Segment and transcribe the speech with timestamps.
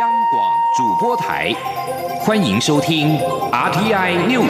[0.00, 1.52] 央广主播台，
[2.20, 3.18] 欢迎收听
[3.50, 4.48] RTI News。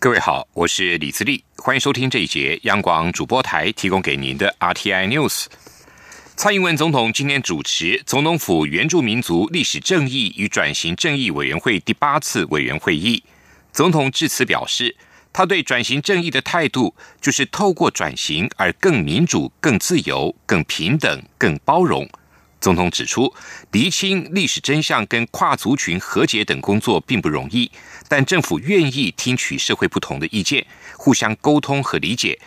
[0.00, 5.46] 各位好，我是李自立，欢迎收听这一节央广主播台提供给您的 RTI News。
[6.34, 13.22] 蔡英文总统今天主持总统府原住民族历史正义与转型正义委员会第八次委员会议。
[13.76, 14.96] 总统致辞表示，
[15.34, 22.08] 他对转型正义的态度就是透过转型而更民主、更自由、更平等、更包容。
[22.58, 23.30] 总统指出，
[23.72, 27.70] 厘清历史真相跟跨族群和解等工作并不容易，
[28.08, 32.40] 但政府愿意听取社会不同的意见，互相沟通和理解。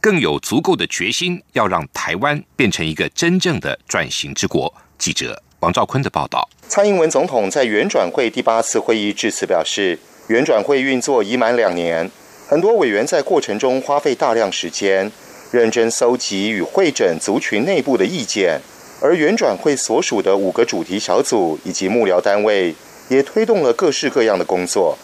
[0.00, 4.72] 更有足够的决心，要让台湾变成一个真正的转型之国。
[4.96, 6.48] 记者王兆坤的报道。
[6.68, 12.10] 蔡英文总统在原转会第八次会议致辞表示，原转会运作已满两年，
[12.48, 15.10] 很多委员在过程中花费大量时间，
[15.50, 18.60] 认真搜集与会诊族群内部的意见，
[19.00, 22.74] 而原转会所属的五个主题小组以及幕僚单位，
[23.08, 24.98] 也推动了各式各样的工作。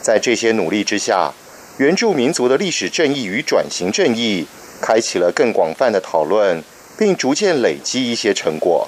[0.00, 1.32] 在这些努力之下。
[1.78, 4.46] 原住民族的历史正义与转型正义，
[4.82, 6.62] 开启了更广泛的讨论，
[6.98, 8.86] 并逐渐累积一些成果。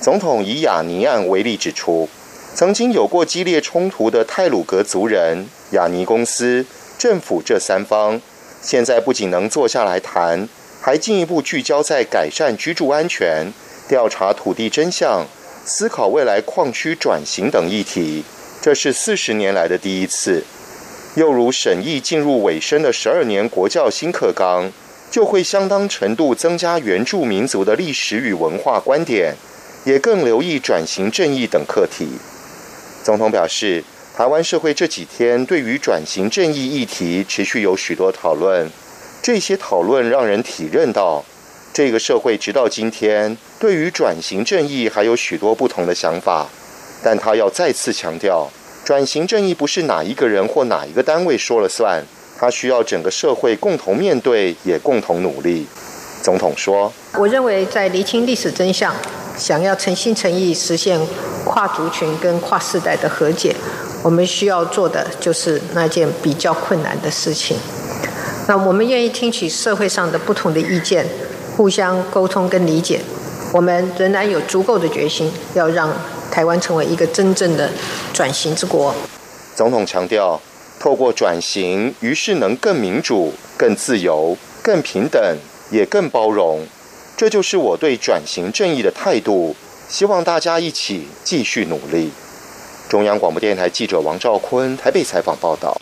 [0.00, 2.08] 总统以雅尼案为例指出，
[2.54, 6.66] 曾经有过激烈冲突的泰鲁格族人、雅尼公司、
[6.98, 8.20] 政府这三方，
[8.60, 10.46] 现在不仅能坐下来谈，
[10.80, 13.50] 还进一步聚焦在改善居住安全、
[13.88, 15.26] 调查土地真相、
[15.64, 18.22] 思考未来矿区转型等议题。
[18.60, 20.44] 这是四十年来的第一次。
[21.14, 24.70] 又如审议进入尾声的十二年国教新课纲，
[25.10, 29.34] 就会相当程度增加原住民族的历史与文化观点，
[29.84, 32.18] 也更留意转型正义等课题。
[33.02, 33.82] 总统表示，
[34.16, 38.70] 台湾社会这几天对于转型正义议题持续有许多讨论，
[39.20, 41.24] 这些讨论让人体认到，
[41.72, 46.48] 这个社会直到今天对于转型正义还有许多不同的想法，
[47.02, 48.48] 但他要再次强调。
[48.84, 52.04] 转型正义不是哪一个人或哪一个单位说了算，
[52.38, 55.66] 它需要整个社会共同面对，也共同努力。
[56.22, 58.94] 总统说：“我认为，在厘清历史真相，
[59.36, 60.98] 想要诚心诚意实现
[61.44, 63.54] 跨族群跟跨世代的和解，
[64.04, 67.56] 我们需要做的就是那件比较困难的事情。
[68.46, 71.04] 那我们愿意听取社会上的不同的意见，
[71.56, 73.00] 互相沟通跟理解。
[73.52, 75.92] 我们仍然有足够的决心，要让。”
[76.32, 77.68] 台湾成为一个真正的
[78.14, 78.94] 转型之国。
[79.54, 80.40] 总统强调，
[80.80, 85.20] 透过转型，于是能更民主、更自由、更平等，
[85.72, 86.64] 也更包容。
[87.16, 89.56] 这就是我对转型正义的态度。
[89.88, 92.10] 希望大家一起继续努力。
[92.88, 95.78] 中央广播电台记者王兆坤台北采访报道。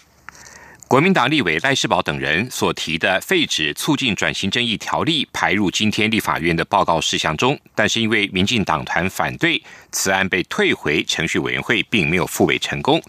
[0.89, 9.63] 国民党立委赖世宝等人所提的废止促进转型正义条例排入今天立法院的报告事项中，但是因为民进党团反对，
[9.93, 13.01] 此案被退回程序委员会，并没有复委成功。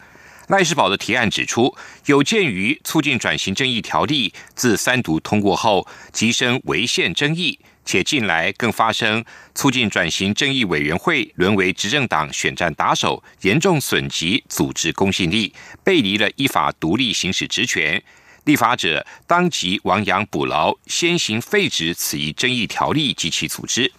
[0.48, 1.76] 赖世宝的提案指出，
[2.06, 7.60] 有鉴于促进转型正义条例自三读通过后，即生违宪争议。
[7.84, 9.26] 且近来更发生
[9.56, 15.52] 促进转型正义委员会沦为执政党选战打手，严重损及组织公信力，
[15.84, 18.02] 背离了依法独立行使职权。
[18.44, 23.92] 立法者当即亡羊补牢，先行废止此一争议条例及其组织。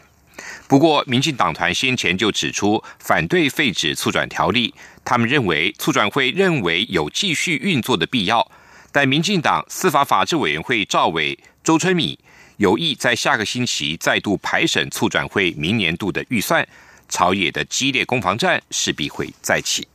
[0.69, 4.73] 不过，民进党团先前就指出反对废止促转条例，
[5.05, 8.51] 他们认为促转会认为有继续运作的必要，
[8.91, 12.19] 但民进党司法法制委员会赵伟周春米。
[12.59, 16.65] 有意在下个星期再度排审促转会明年度的预算，
[17.09, 19.89] 朝野的激烈攻防战势必会再起。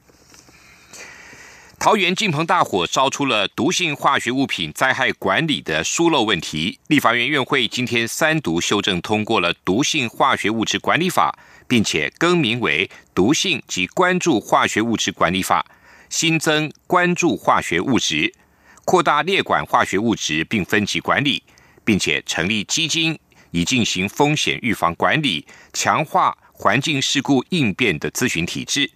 [1.80, 15.66] 桃园金鹏大火烧出了毒性化学物品灾害管理的疏漏问题，立法院院会今天三读修正通过了毒性化学物质管理法，并且更名为毒性及关注化学物质管理法，
[16.10, 18.34] 新增关注化学物质，
[18.86, 21.44] 扩大列管化学物质，并分级管理。
[21.88, 23.18] 并且成立基金，
[23.52, 28.92] 以进行风险预防管理，强化环境事故应变的咨询体制。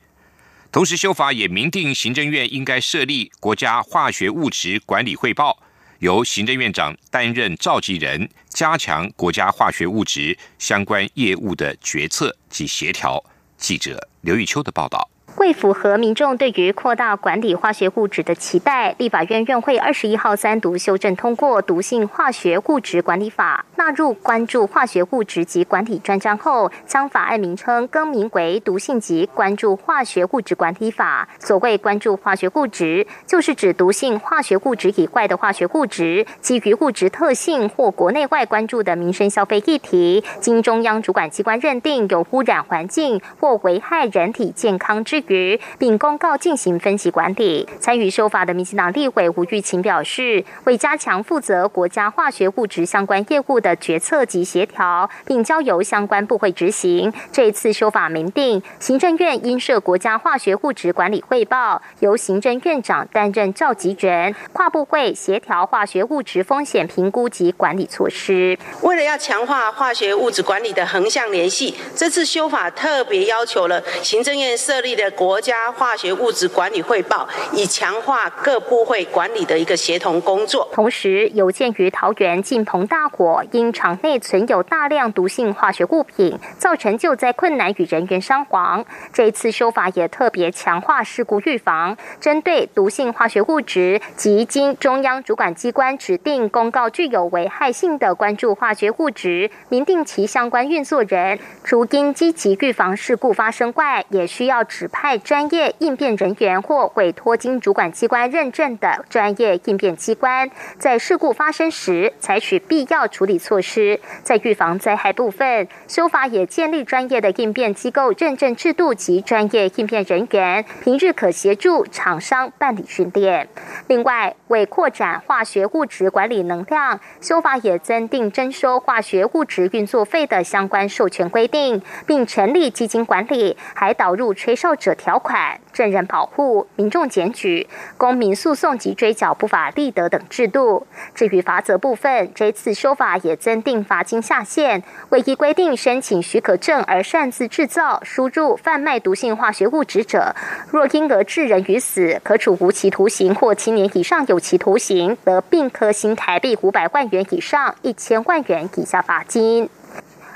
[0.73, 5.63] 同时，修法也明定行政院应该设立国家化学物质管理汇报，
[6.01, 13.23] 由行政院长担任召集人，加强国家化学物质相关业务的决策及协调。
[13.55, 15.07] 记者刘玉秋的报道。
[15.37, 31.27] 为符合民众对于扩大管理化学物质的期待，立法院院会二十一号三读修正通过《毒性化学物质管理法》，纳入关注化学物质及管理专章后，将法案名称更名为《毒性及关注化学物质管理法》。
[31.45, 45.20] 所谓关注化学物质，就是指毒性化学物质以外的化学物质，基于物质特性或国内外关注的民生消费议题，经中央主管机关认定有污染环境或危害人体健康之。
[45.27, 47.67] 于并公告进行分析管理。
[47.79, 57.13] 参与修法的民进党立委吴玉琴表示，为加强负责国家化学物质相关业务的决策及协调，并交由相关部会执行。
[57.31, 68.57] 这一次修法明定，行政院应设国家化学物质管理汇报，由行政院长担任召集人，跨部会协调化学物质风险评估及管理措施。
[68.81, 75.10] 为了要强化化学物质管理的横向联系，这次修法特别要求了行政院设立的。
[75.11, 80.67] 国家化学物质管理汇报，以强化各部会管理的一个协同工作。
[80.71, 88.83] 同时，有鉴于桃园进棚大火，因场内存有大量毒性化学物品，造成救灾困难与人员伤亡。
[89.11, 105.00] 这次修法也特别强化事故预防，针对毒性化学物质及经中央主管机关指定公告具有危害性的关注化学物质，明定其相关运作人，除应积极预防事故发生外，也需要指派。
[105.01, 113.99] 派专业应变人员或委托经主管机关认证的专业应变机关，在事故发生时采取必要处理措施。
[114.21, 123.49] 在预防灾害部分，修法也建立专业的应变机构认证制度及专业应变人员，平日可协助厂商办理训练。
[123.87, 134.90] 另外，为扩展化学物质管理能量，修法也增订征收化学物质运作费的相关授权规定，并成立基金管理，还导入吹哨者。
[134.95, 137.67] 条款、证人保护、民众检举、
[137.97, 140.85] 公民诉讼及追缴不法利得等制度。
[141.13, 150.35] 至于罚则部分，这次修法也增订罚金下限，唯一规定申请许可证而擅自制造、输入、贩卖毒性化学物质者，
[150.69, 159.69] 若因而致人于死，可处无期徒刑或七年以上有期徒刑，得并科新台币五百万元以上一千万元以下罚金。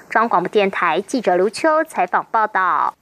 [0.09, 2.93] 中央广播电台记者刘秋采访报道。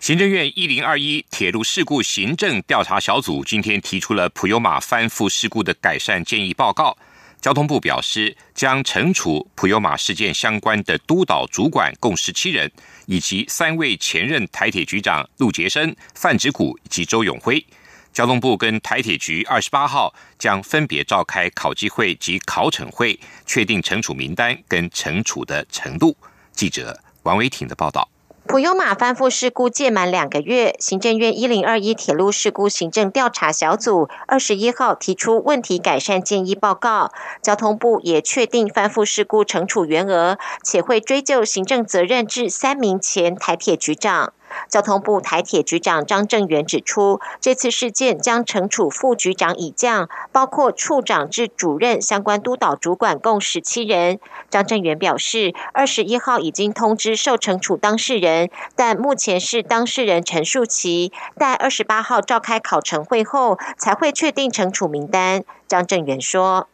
[0.00, 6.96] 行政院一零二一铁路事故行政调查小组今天提出了普悠马翻覆事故的改善建议报告。
[7.40, 12.70] 交通部表示，将惩处普悠马事件相关的督导主管共十七人，
[13.06, 17.64] 以及三位前任台铁局长陆杰生、范植谷以及周永辉。
[18.12, 26.16] 交通部跟台铁局二十八号将分别召开考纪会及考惩会，确定惩处名单跟惩处的程度。
[26.52, 28.08] 记者王维挺的报道。
[28.48, 37.12] 普悠马翻覆事故届满两个月，行政院一零二一铁路事故行政调查小组二十一号提出问题改善建议报告，
[37.42, 44.32] 交通部也确定翻覆事故惩处原额，且会追究行政责任至三名前台铁局长。
[44.68, 54.18] 交通部台铁局长张正元指出，这次事件将惩处副局长以降，包括处长至主任相关督导主管共十七人。
[54.50, 65.42] 张正元表示，二十一号已经通知受惩处当事人，但目前是当事人陈述期，待二十八号召开考成会后，才会确定惩处名单。
[65.66, 66.68] 张正元说：“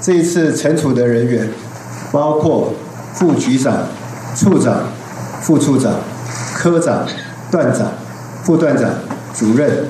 [0.00, 1.48] 这一次惩处的人员
[2.12, 2.72] 包括
[3.14, 3.88] 副局长、
[4.36, 4.88] 处长、
[5.42, 6.00] 副处长。”
[6.58, 7.06] 科长、
[7.50, 7.86] 段长、
[8.42, 8.90] 副段长、
[9.34, 9.84] 主任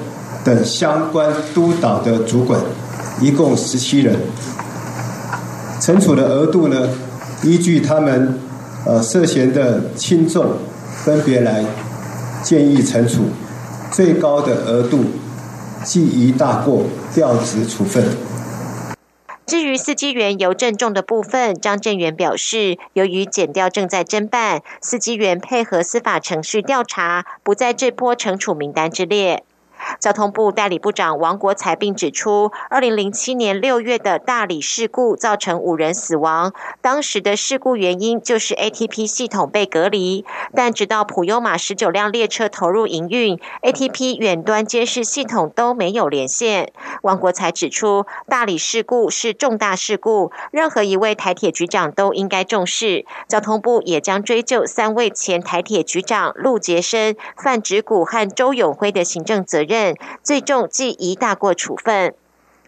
[0.45, 2.61] 等相关督导的主管，
[3.21, 4.17] 一共十七人。
[5.81, 6.89] 惩处的额度呢，
[7.45, 8.37] 依据他们
[8.85, 10.55] 呃涉嫌的轻重，
[11.05, 11.65] 分别来
[12.43, 13.23] 建议惩处。
[13.93, 15.05] 最高的额度，
[15.85, 16.83] 记一大过，
[17.15, 18.03] 调职处分。
[19.47, 29.45] 至于司机员邮政重的部分，张振元表示，由于减掉正在侦办，司机员配合司法程序调查，不在这波惩处名单之列。
[30.01, 40.25] 交通部代理部长王国才并指出，二零零七年六月的大理事故造成五人死亡，当时的事故原因就是 ATP 系统被隔离。
[40.55, 46.73] 但直到普悠马十九辆列车投入营运，ATP 远端监视系统都没有连线。
[47.03, 53.05] 王国才指出，大理事故是重大事故，任何一位台铁局长都应该重视。
[53.29, 59.66] 交通部也将追究三位前台铁局长陆杰生、范植谷和周永辉的行政责任。
[59.67, 62.15] 任最重记一大过处分。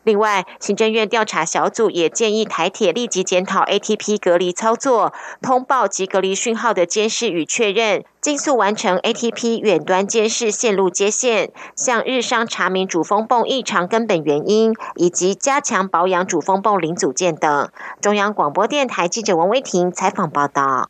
[0.04, 5.12] 另外，行政院调查小组也建议台铁立即检讨 ATP 隔离操作、
[5.42, 17.68] 通报及隔离讯号的监视与确认，尽速完成 ATP 远端监视线路接线，向日商查明主风泵异常根本原因，以及加强保养主风泵零组件等。
[18.00, 20.88] 中央广播电台记者王威婷采访报道。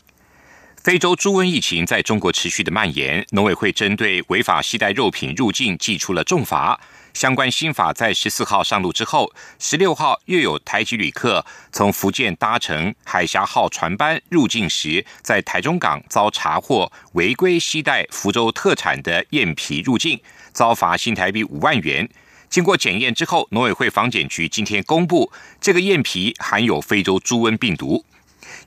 [0.89, 6.81] 非洲猪瘟疫情在中国持续的蔓延，农委会针对违法携带肉品入境，寄出了重罚。
[7.13, 20.19] 相关新法在十四号上路之后，十六号又有台籍旅客从福建搭乘海峡号船班入境时，在台中港遭查获违规携带福州特产的燕皮入境，
[20.55, 22.09] 遭罚新台币五万元。
[22.49, 25.31] 经过检验之后，农委会防检局今天公布，
[25.61, 28.03] 这个燕皮含有非洲猪瘟病毒。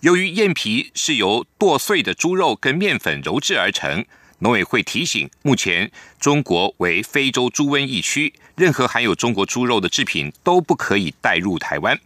[0.01, 4.03] 由于燕皮是由剁碎的猪肉跟面粉揉制而成。
[4.39, 11.99] 农委会提醒，目前中国为非洲猪瘟疫区，任何含有中国猪肉的制品都不可以带入台湾。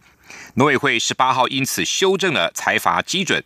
[0.54, 3.42] 农委会十八号因此修正了财罚基准，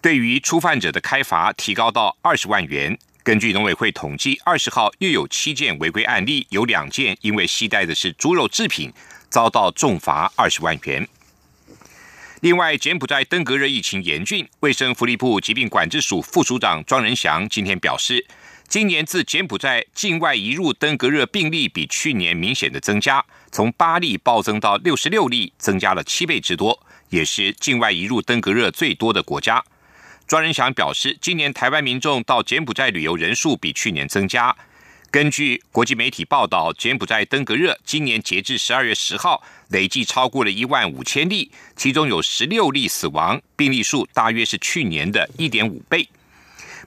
[0.00, 2.98] 对于初犯者的开罚提高到二十万元。
[3.22, 8.92] 根据农委会统计，二十号又有七件违规案例，有两件因为携带的是猪肉制品，
[9.30, 11.08] 遭到重罚二十万元。
[12.42, 18.26] 另外，柬埔寨登革热疫情严峻，卫生福利部疾病管制署副署长庄仁祥今天表示，
[18.66, 29.62] 今年自柬埔寨境外移入登革热病例比去年明显的增加，从八例暴增到六十六例，增加了七倍之多，也是境外移入登革热最多的国家。
[30.26, 34.56] 庄仁祥表示，今年台湾民众到柬埔寨旅游人数比去年增加。
[35.12, 46.08] 根据国际媒体报道，柬埔寨登革热今年截至十二月十号，累计超过了一万五千例，其中有十六例死亡，病例数大约是去年的一点五倍。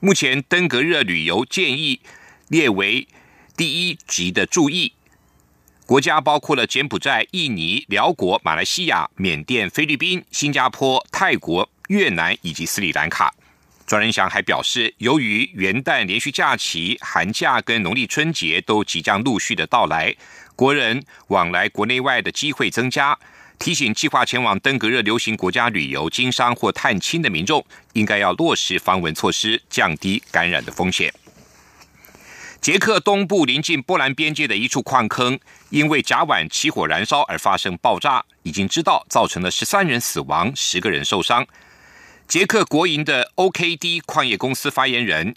[0.01, 1.99] 目前登革热旅游建议
[2.47, 3.07] 列为
[3.55, 4.93] 第一级的注意，
[5.85, 13.35] 国家包括了柬埔寨、印尼、辽国、马来西亚、缅甸、菲律宾、新加坡、泰国、越南以及斯里兰卡。
[13.85, 20.15] 庄仁祥还表示，由于元旦连续假期、寒假跟农历春节都即将陆续的到来，
[20.55, 23.15] 国人往来国内外的机会增加，
[23.59, 27.63] 提醒计划前往登革热流行国家旅游、经商或探亲的民众，
[27.93, 31.13] 应该要落实防蚊措施，降低感染的风险。
[32.59, 35.39] 捷克东部临近波兰边界的一处矿坑，
[35.69, 41.45] 因为甲烷起火燃烧而发生爆炸，已经知道造成了十三人死亡、十个人受伤。
[42.27, 45.35] 捷克国营的 OKD 矿业公司发言人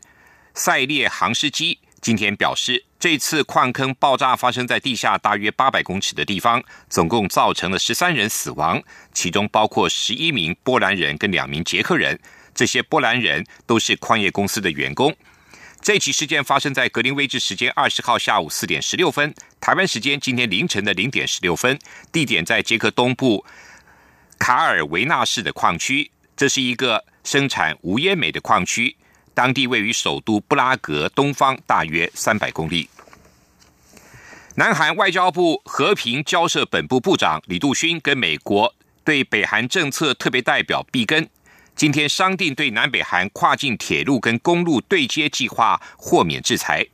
[0.54, 12.18] 塞列航斯基今天表示，这次矿坑爆炸发生在地下大约八百公尺的地方，总共造成了十三人死亡，其中包括十一名波兰人跟两名捷克人。
[12.54, 15.14] 这些波兰人都是矿业公司的员工。
[15.82, 21.78] 这起事件发生在格林威治时间二十号下午四点十六分，台湾时间今天凌晨的零点十六分，
[22.10, 23.44] 地点在捷克东部
[24.38, 26.10] 卡尔维纳市的矿区。
[26.38, 28.94] 这是一个生产无烟煤的矿区，
[29.34, 32.88] 当地位于首都布拉格东方大约三百公里。
[34.54, 41.28] 南韩外交部和平交涉本部部长李杜勋跟美国对北韩政策特别代表毕根
[41.74, 46.86] 今天商定对南北韩跨境铁路跟公路对接计划豁免制裁。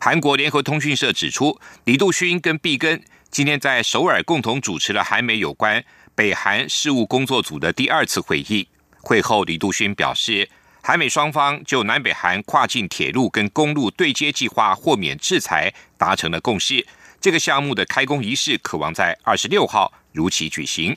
[0.00, 5.84] 韩国联合通讯社指出，李杜勋跟毕根今天在首尔共同主持了韩美有关。
[6.16, 8.66] 北韩事务工作组的第二次会议
[9.02, 10.48] 会后，李杜勋表示，
[10.82, 16.84] 韩美双方就南北韩跨境铁路跟公路对接计划豁免制裁达成了共识。
[17.20, 20.96] 这个项目的开工仪式可望在二十六号如期举行。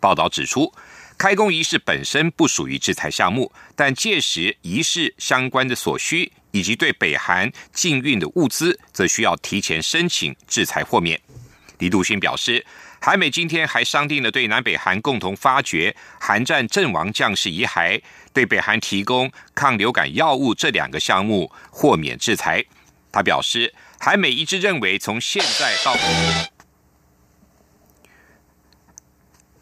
[0.00, 0.72] 报道指出，
[1.16, 11.20] 开工仪式本身不属于制裁项目，但届时仪式相关的所需以及对北韩禁运的物资，则需要提前申请制裁豁免。
[11.78, 12.66] 李杜勋表示。
[13.06, 22.64] 韩美今天还商定了对南北韩共同发掘韩战阵亡将士遗骸、对北韩提供抗流感药物这两个项目豁免制裁。
[23.12, 25.96] 他表示，韩美一致认为，从现在到。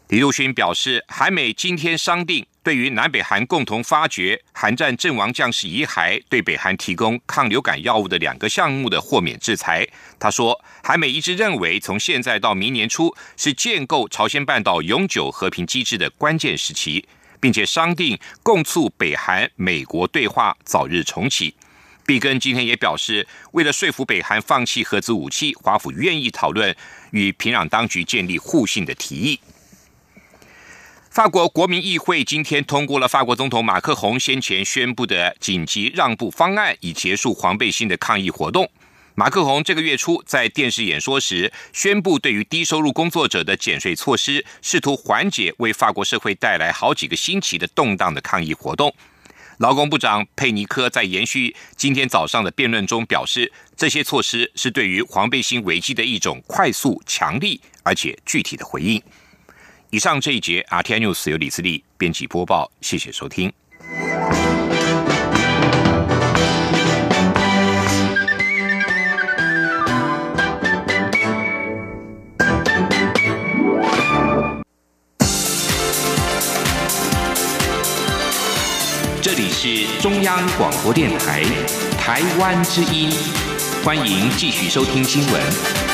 [0.07, 9.87] 李陆勋表示，韩美今天商定，对于南北韩共同发掘韩战阵亡将士遗骸、对北韩提供抗流感药物的两个项目的豁免制裁。
[10.17, 17.05] 他说，韩美一致认为，从现在到明年初是建构朝鲜半岛永久和平机制的关键时期，
[17.39, 21.53] 并且商定共促北韩美国对话早日重启。
[22.03, 26.75] 毕根今天也表示，为了说服北韩放弃核子武器，华府愿意讨论
[27.11, 29.39] 与平壤当局建立互信的提议。
[31.15, 38.69] 法国国民议会今天通过了法国总统马克宏先前宣布的紧急让步方案，以结束黄背心的抗议活动。
[39.13, 48.93] 马克宏这个月初在电视演说时宣布，对于低收入工作者的减税措施，试图缓解为法国社会带来好几个星期的动荡的抗议活动。
[49.59, 59.01] 劳工部长佩尼科在延续今天早上的辩论中表示，这些措施是对于黄背心危机的一种快速、强力而且具体的回应。
[59.95, 63.49] 以上这一节 RT News 由李自力编辑播报，谢谢收听。
[79.21, 81.41] 这里是中央广播电台
[81.97, 83.09] 台湾之音，
[83.81, 85.84] 欢迎继续收听新闻。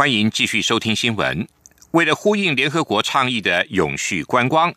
[0.00, 1.46] 欢迎继续收听新闻。
[1.90, 4.72] 为了呼应联合国倡议的永续观光，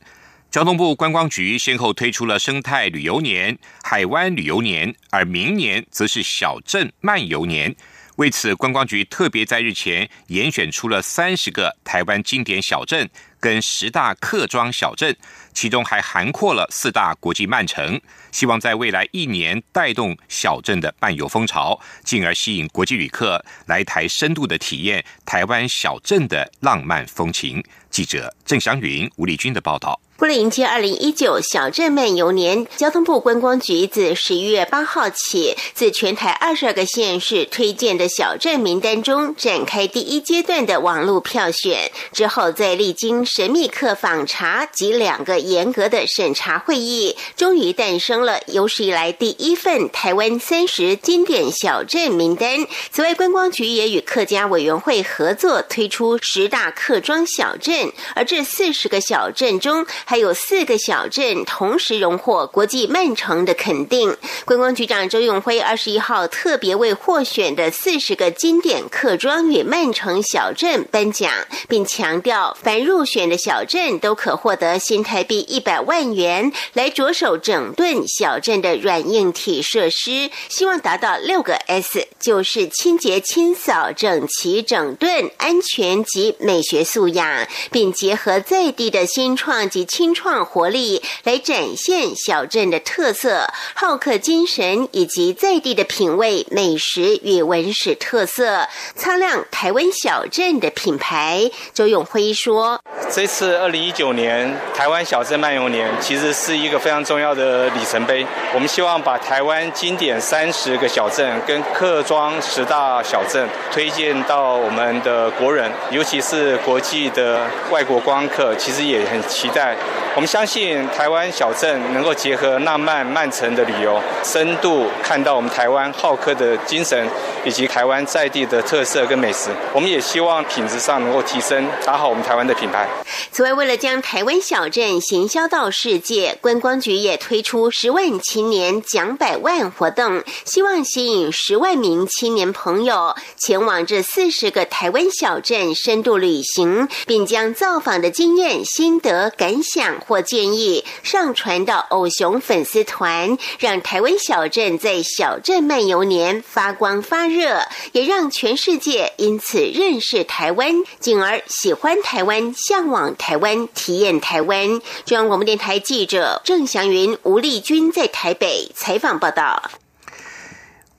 [0.52, 7.74] 交通部观光局先后推出了生态旅游年、海湾旅游年，而明年则是小镇漫游年。
[8.18, 13.10] 为此，观光局特别在日前严选出了三十个台湾经典小镇。
[13.40, 15.14] 跟十大客庄小镇，
[15.54, 18.00] 其中还涵括了四大国际慢城，
[18.32, 27.64] 希望在未来一年带动小镇的漫游风潮，进而吸引国际旅客来台深度的体验台湾小镇的浪漫风情。
[27.90, 30.00] 记者郑祥云、吴丽君的报道。
[30.20, 52.66] 为了迎接二零一九小镇漫游年，交通部观光局自十一月八号起，自全台二十二个县市推荐的小镇名单中展开第一阶段的网络票选，之后再历经神秘客访查及两个严格的审查会议，终于诞生了有史以来第一份台湾三十经典小镇名单。
[52.92, 64.16] 此外，观光局也与客家委员会合作推出十大客庄小镇，而这四十个小镇中，还有四个小镇同时荣获国际曼城的肯定。
[64.46, 71.32] 观光局长周永辉二十一号特别为获选的四十个经典客庄与曼城小镇颁奖，
[71.68, 90.14] 并强调凡入选的小镇都可获得新台一百万元，来着手整顿小镇的软硬体设施，希望达到六个 S，就是清洁、清扫、整齐、整顿、安全及美学素养，并结合在地的新创及清。
[90.14, 101.50] 创活力来展现小镇的特色、好客精神以及在地的品味、美食与文史特色，擦亮台湾小镇的品牌。
[101.74, 102.80] 周永辉说
[103.12, 108.26] ：“这次二零一九年台湾小镇漫游年，其实是一个非常重要的里程碑。
[108.54, 119.76] 我们希望把台湾经典三十个小镇跟客庄十大小镇推荐到我们的国人，尤其是国际的外国光客，其实也很期待。”
[120.16, 127.10] 我们相信台湾小镇能够结合浪漫漫城的旅游，深度看到我们台湾好客的精神，
[127.44, 129.50] 以及台湾在地的特色跟美食。
[129.74, 132.88] 我们也希望品质上能够提升，打好我们台湾的品牌。
[133.32, 150.02] 此外，为了将台湾小镇行销到世界，观光局也推出十万青年奖百万活动，希望吸引十万名青年朋友前往这四十个台湾小镇深度旅行，并将造访的经验、心得、感想。
[150.08, 164.82] 或建议上传到偶熊粉丝团，让台湾小镇在小镇漫游年发光发热，也让全世界因此认识台湾，进而喜欢台湾、向往台湾、体验台湾。
[165.06, 169.70] 中央广播电台记者郑祥云、吴丽君在台北采访报道。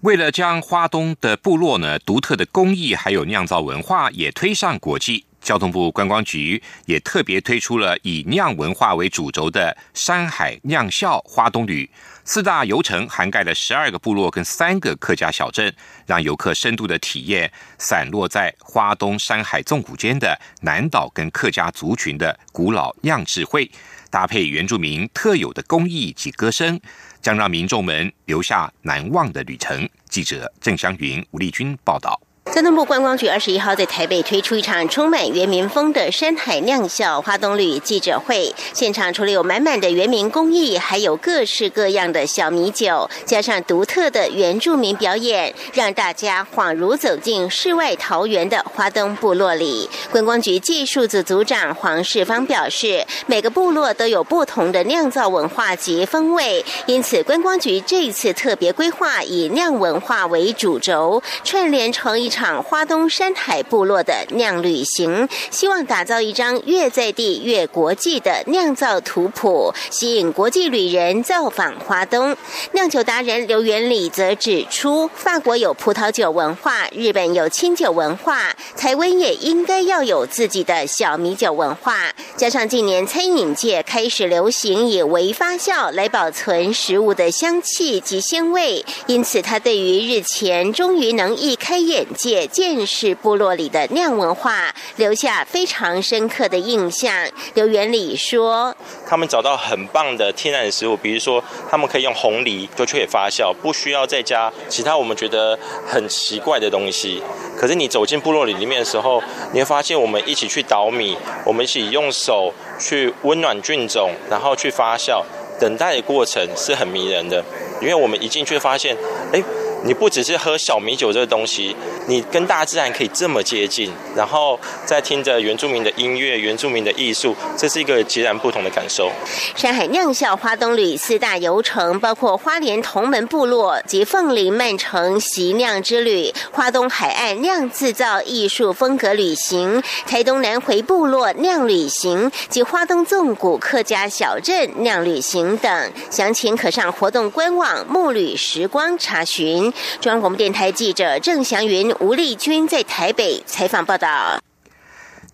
[0.01, 5.25] 为了将花东的部落呢独特的工艺还有酿造文化也推上国际。
[5.40, 11.90] 交通部观光局也特别推出了以酿文化为主轴的山海酿校花东旅
[12.25, 15.71] 四大游程，涵盖了十二个部落跟三个客家小镇，
[16.07, 23.71] 让游客深度的体验散落在花东山海纵谷间的南岛跟客家族群的古老酿智慧，
[24.14, 26.81] 搭配原住民特有的工艺及歌声，
[27.20, 29.88] 将让民众们留下难忘的旅程。
[30.09, 32.20] 记者郑香云、吴丽君报道。
[32.55, 49.90] 交通部观光局二十一号在台北推出一场充满原民风的山海酿校花东旅记者会，现场除了有满满的原民工艺，还有各式各样的小米酒，加上独特的原住民表演，让大家恍如走进世外桃源的花东部落里。
[50.12, 62.31] 观光局技术组组长黄世芳表示，每个部落都有不同的酿造文化及风味，因此观光局这一次特别规划以酿文化为主轴，串联成一。
[62.35, 72.37] 场花东山海部落的酿旅行，希望打造一张越在地越国际的酿造图谱，吸引国际旅人造访花东。
[72.73, 82.13] 酿酒达人刘元礼则指出，法国有葡萄酒文化，日本有清酒文化，台湾也应该要有自己的小米酒文化。
[82.37, 97.31] 加上近年餐饮界开始流行以微发酵来保存食物的香气及鲜味，因此他对于日前终于能一开眼界也见识部落里的酿文化，留下非常深刻的印象。
[97.55, 98.75] 刘元礼说
[99.07, 107.23] ：“他们找到很棒的天然食物，比如说他们可以用红梨就去发酵，不需要再加其他我们觉得很奇怪的东西。
[107.57, 111.16] 可是你走进部落里里面的时候，你会发现我们一起去捣米，
[111.47, 115.23] 我们一起用手去温暖菌种，然后去发酵，
[115.61, 117.44] 等待的过程是很迷人的，
[117.81, 118.97] 因为我们一进去发现，
[119.33, 119.40] 哎。”
[119.85, 129.11] 你不只是喝小米酒这个东西，你跟大自然可以这么接近，然后再听着原住民的音乐、原住民的艺术，这是一个截然不同的感受。
[129.55, 141.31] 山海酿校花东旅四大游程包括花莲同门部落及凤林曼城习酿之旅、花东海岸酿制造艺术风格旅行、台东南回部落。
[141.35, 145.92] 酿旅行及花东纵谷客家小镇酿旅行等。
[146.09, 149.74] 详情可上活动官网“木旅时光”查询。
[150.01, 154.39] 中央广播电台记者郑祥云、吴丽君在台北采访报道。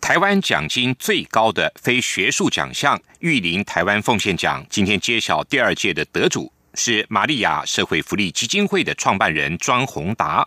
[0.01, 10.47] 台湾奖金最高的非学术奖项——玉林台湾奉献奖，今天揭晓第二届的得主是玛利亚社会福利基金会的创办人庄宏达。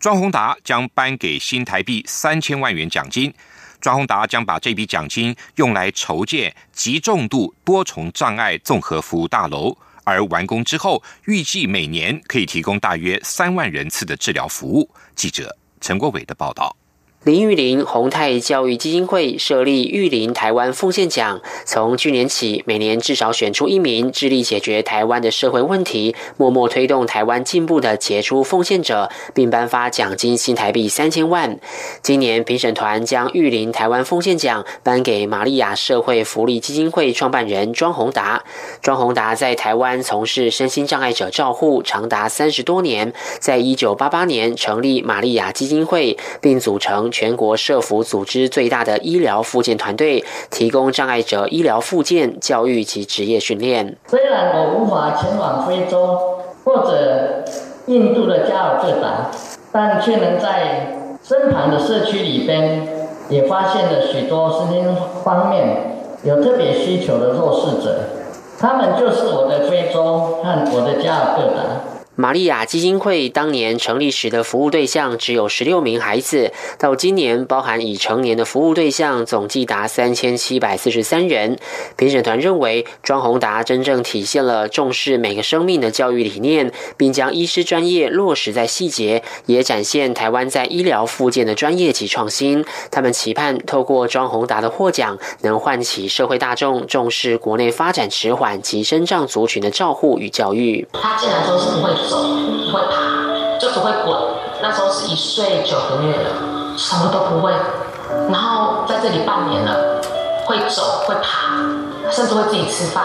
[0.00, 3.32] 庄宏达将颁给新台币三千万元奖金。
[3.80, 9.76] 庄宏达将把这笔奖金用来筹建极重度多重障碍综合服务大楼。
[10.06, 14.88] 而完工之后，预计每年可以提供大约三万人次的治疗服务。
[15.16, 16.74] 记者陈国伟的报道。
[17.26, 31.58] 林玉林宏泰教育基金会设立玉林台湾奉献奖，从去年起，每年至少选出一名致力解决台湾的社会问题、默默推动台湾进步的杰出奉献者，并颁发奖金新台币三千万。
[32.00, 38.44] 今年评审团将玉林台湾奉献奖颁给玛利亚社会福利基金会创办人庄宏达。
[38.80, 47.10] 庄宏达在台湾从事身心障碍者照护长达三十多年，在一九八八年成立玛利亚基金会，并组成。
[47.18, 53.96] 全国社福组织最大的医疗复健团队，提供障碍者医疗复健、教育及职业训练。
[54.06, 56.18] 虽然我无法前往非洲
[56.62, 57.42] 或者
[57.86, 59.30] 印度的加尔各答，
[59.72, 62.86] 但却能在身旁的社区里边，
[63.30, 67.98] 也发现了许多身心方面有特别需求的弱势者，
[68.60, 71.95] 他们就是我的非洲和我的加尔各答。
[72.18, 81.58] 玛利亚基金会当年成立时的服务对象只有十六名孩子，到今年包含已成年的服务对象总计达三千七百四十三人。
[81.96, 92.64] 评审团认为，庄宏达真正体现了重视每个生命的教育理念，并将医师专业落实在细节，也展现台湾在医疗附件的专业及创新。
[92.90, 100.88] 他们期盼透过庄宏达的获奖，能唤起社会大众重视国内发展迟缓及身障族群的照护与教育。
[100.94, 104.18] 他竟然说是会走不会爬，就只会滚。
[104.62, 106.30] 那时候是一岁九个月了，
[106.76, 107.52] 什么都不会。
[108.30, 110.00] 然后在这里半年了，
[110.46, 113.04] 会走会爬，甚至会自己吃饭。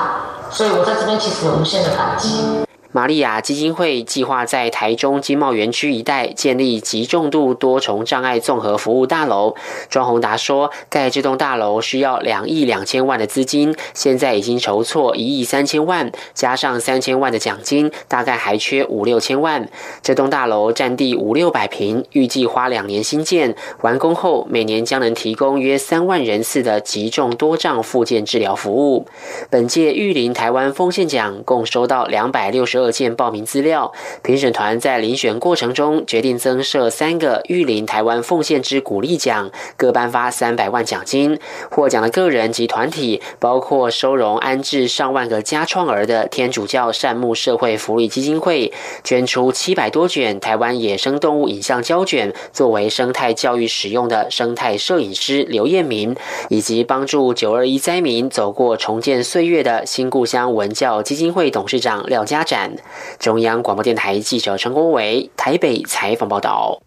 [0.49, 2.45] 所以我在这边其实有无限的感激。
[2.93, 9.55] 玛利亚基金会计划在台中经贸园区一带建立极重度多重障碍综合服务大楼。
[9.89, 19.69] 庄宏达说，盖这栋大楼需要两亿两千万的资金，现在已经筹措一亿三千万，加上三千万的奖金，大概还缺五六千万。
[20.01, 29.05] 这栋大楼占地五六百平，预计花两年新建，完工后每年将能提供约三万人次的极重多障复健治疗服务。
[29.49, 32.80] 本届玉林台湾奉献奖共收到两百六十。
[32.81, 33.91] 二件报名资料，
[34.21, 41.39] 评审团在遴选过程中决定增设三个玉林台湾奉献之鼓励奖，各颁发三百万奖金。
[41.69, 48.71] 获奖的个人及团体包括收容安置上万个家创儿的天主教善牧社会福利基金会，
[49.03, 56.15] 捐出七百多卷台湾野生动物影像胶卷作为生态教育使用的生态摄影师刘彦明，
[56.49, 62.70] 以及帮助九二一灾民走过重建岁月的新故乡文教基金会董事长廖家展。
[63.19, 66.81] 中央广播电台记者陈国伟台北采访报道。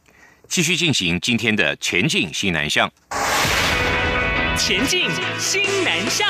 [0.49, 2.91] 继续进行今天的前进新南向。
[4.57, 6.29] 前进新南向。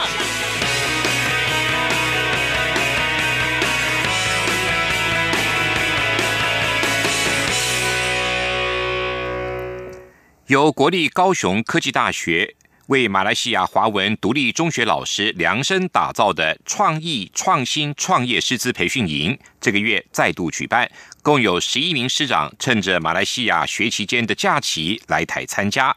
[10.48, 12.54] 由国立高雄科技大学
[12.88, 20.90] 为马来西亚华文独立中学老师量身打造的创意创新创业师资培训营，这个月再度举办，
[21.22, 25.96] 共有十一名师长趁着马来西亚学期间的假期来台参加。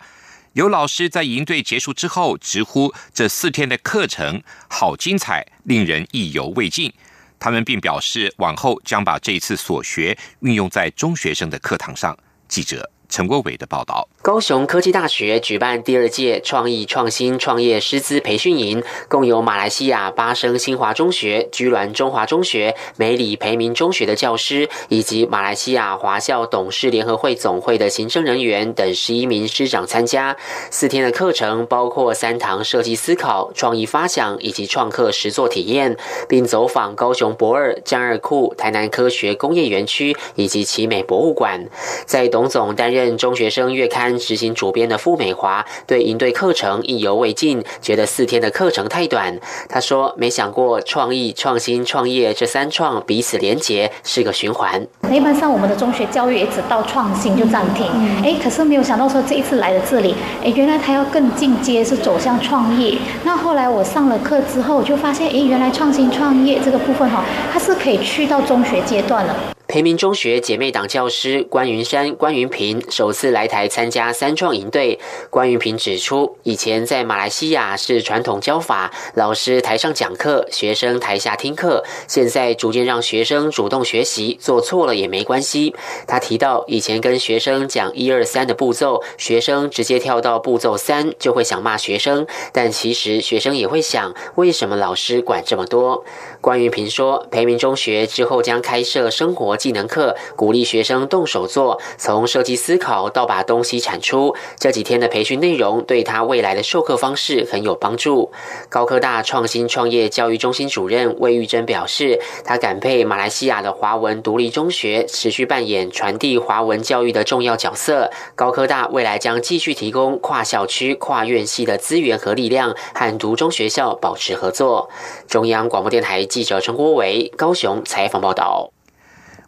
[0.53, 6.93] 有老师在营队结束之后直呼这四天的课程好精彩，令人意犹未尽。
[7.37, 12.17] 他们并表示，往后将把这次所学运用在中学生的课堂上。
[12.47, 12.89] 记者。
[13.09, 30.35] 陈国伟的报道：高雄科技大学举办第二届创意创新创业师资培训营，共有马来西亚巴生新华中学、居銮中华中学、美里培明中学的教师，以及马来西亚华校董事联合会总会的行政人员等十一名师长参加。
[30.69, 35.95] 四天的课程包括三堂设计思考、创意发想以及创客实作体验，
[36.27, 41.65] 并走访高雄博尔、江二库、台南科学工业园区以及奇美博物馆。
[42.05, 42.96] 在董总担任。
[42.97, 49.39] 任中学生月刊执行主编的傅美华对营队课程意犹未尽，觉得四天的课程太短。
[49.69, 54.85] 他说：“没想过创意、创新、创业这三创彼此连结是个循环。
[55.11, 57.85] 一般上我们的中学教育也只到创新就暂停，
[58.23, 62.97] 哎，可是没有想到说这一次来了这里，哎，原来他要更进阶，是走向创业。
[63.23, 69.35] 那后来我上了课之后，我就发现，哎，原来创新创业这个部分哈，它是可以去到中学阶段了。”
[69.67, 74.97] 培明中学姐妹党教师关云山、关云平首次来台参加三创营队。
[75.29, 81.83] 关云平指出，以前在马来西亚是传统教法，老师台上讲课，学生台下听课。
[82.07, 85.75] 现在逐渐让学生主动学习，做错了也没关系。
[86.07, 92.25] 他提到，以前跟学生讲一二三的步骤，学生直接跳到步骤三，就会想骂学生。
[92.53, 96.05] 但其实学生也会想，为什么老师管这么多？
[96.39, 99.56] 关云平说，培明中学之后将开设生活。
[99.57, 104.35] 技能课鼓励学生动手做，从设计思考到把东西产出。
[104.57, 108.31] 这几天的培训内容对他未来的授课方式很有帮助。
[108.69, 118.11] 高科大创新创业教育中心主任魏玉珍表示，他感佩马来西亚的华文独立中学持续扮演传递华文教育的重要角色。
[118.35, 124.89] 高科大未来将继续提供跨校区、跨院系的资源和力量，和独中学校保持合作。
[125.27, 128.76] 中央广播电台记者陈国伟高雄采访报道。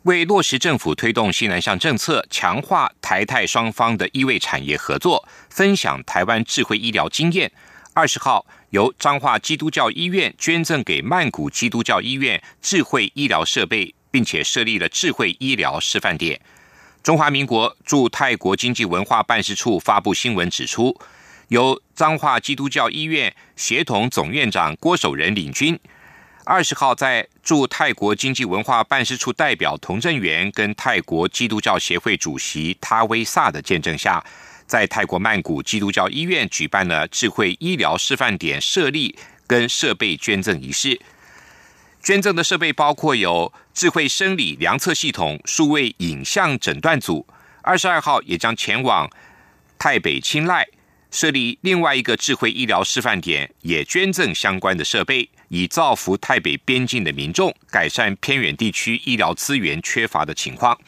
[0.09, 7.51] 为落实政府推动西南向政策，强化台泰双方的医卫产业合作，分享台湾智慧医疗经验。
[7.93, 16.41] 二十号，由彰化基督教医院捐赠给曼谷基督教医院智慧医疗设备，并且设立了智慧医疗示范点。
[17.03, 20.99] 中华民国驻泰国经济文化办事处发布新闻指出，
[21.49, 25.79] 由彰化基督教医院协同总院长郭守仁领军。
[26.49, 34.25] 二十号，在驻泰国经济文化办事处代表童振源跟泰国基督教协会主席他威萨的见证下，
[34.65, 40.99] 在泰国曼谷基督教医院举办了智慧医疗示范点设立跟设备捐赠仪式。
[42.01, 47.27] 捐赠的设备包括有智慧生理量测系统、数位影像诊断组。
[47.61, 49.07] 二十二号也将前往
[49.77, 50.67] 泰北青睐
[51.11, 55.29] 设立另外一个智慧医疗示范点，也捐赠相关的设备。
[55.51, 60.79] 以造福台北边境的民众，改善偏远地区医疗资源缺乏的情况。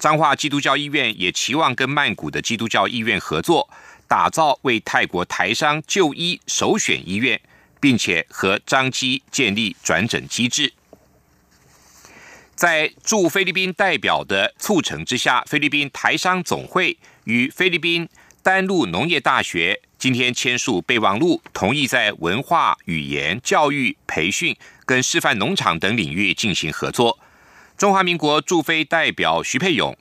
[0.00, 3.70] 彰化基督教医院也期望跟曼谷的基督教医院合作，
[4.08, 7.40] 打造为泰国台商就医首选医院，
[7.78, 10.72] 并且和张基建立转诊机制。
[12.56, 18.08] 在驻菲律宾代表的促成之下，菲律宾台商总会与菲律宾
[18.48, 19.78] 丹路农业大学。
[19.98, 24.56] 今天签署备忘录，同意在文化、语言、教育、培训
[24.86, 27.18] 跟示范农场等领域进行合作。
[27.76, 29.94] 中华民国驻菲代表徐佩勇、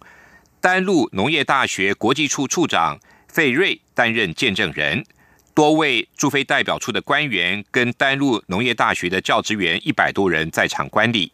[0.61, 5.05] 丹路农业大学国际处处长费瑞担任见证人，
[5.53, 11.33] 多位驻菲代表处的官员跟丹路农业大学的教职员一百多人在场观礼。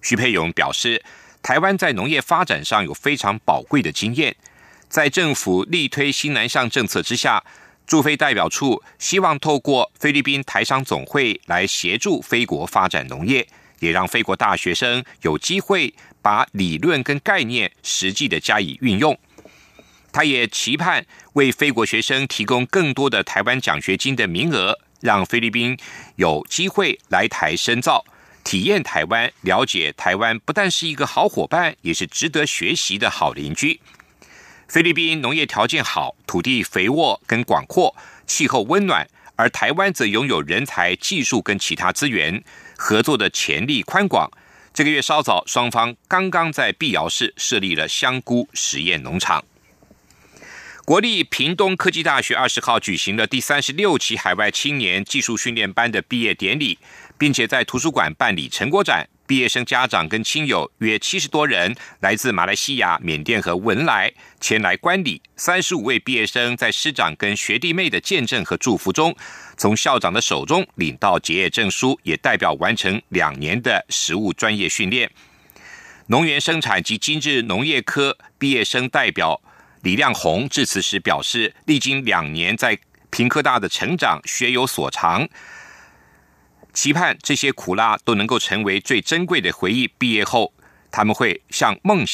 [0.00, 1.04] 徐佩勇表示，
[1.42, 4.34] 台湾在农业发展上有非常宝贵的经验，
[4.94, 7.42] 在政府力推新南向政策之下。
[7.84, 13.44] 驻菲代表处希望透过菲律宾台商总会来协助菲国发展农业，
[13.80, 19.18] 也让菲国大学生有机会把理论跟概念实际的加以运用。
[20.12, 25.76] 他也期盼为菲国学生提供更多的台湾奖学金的名额，让菲律宾
[26.14, 28.04] 有机会来台深造、
[28.44, 33.80] 体验台湾，了解台湾不但是一个好伙伴，也是值得学习的好邻居。
[34.68, 37.94] 菲律宾农业条件好，土地肥沃跟广阔，
[38.26, 42.42] 气候温暖，而台湾则拥有人才、技术跟其他资源，
[42.76, 44.30] 合作的潜力宽广。
[44.72, 49.44] 这个月稍早，双方刚刚在碧瑶市设立了香菇实验农场。
[50.84, 56.78] 国立屏东科技大学二十号举行了第三十六期海外青年技术训练班的毕业典礼，
[57.16, 59.08] 并且在图书馆办理成果展。
[59.26, 65.20] 毕业生家长跟亲友约七十多人，来自马来西亚、缅甸和文莱前来观礼。
[65.36, 69.14] 三十五位毕业生在师长跟学弟妹的见证和祝福中，
[69.56, 75.10] 从校长的手中领到结业证书，也代表完成两年的实务专业训练。
[76.08, 79.40] 农园生产及精致农业科毕业生代表。
[79.82, 82.78] 李亮宏致辞时表示，历经两年在
[83.10, 85.28] 平科大的成长，学有所长，
[86.74, 89.88] 期盼这些苦辣都能够成为最珍贵的回忆。
[89.96, 90.52] 毕业后，
[90.90, 92.12] 他们会向梦想